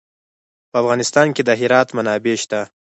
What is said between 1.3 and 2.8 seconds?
کې د هرات منابع شته.